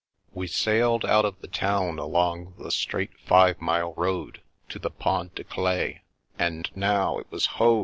We 0.33 0.47
sailed 0.47 1.05
out 1.05 1.25
of 1.25 1.39
the 1.41 1.47
town 1.47 1.99
along 1.99 2.55
the 2.57 2.71
straight 2.71 3.11
five 3.23 3.61
mile 3.61 3.93
road 3.93 4.41
to 4.69 4.79
the 4.79 4.89
Pont 4.89 5.35
de 5.35 5.43
Claix, 5.43 5.99
and 6.39 6.71
now 6.75 7.19
it 7.19 7.27
was 7.29 7.45
ho 7.45 7.79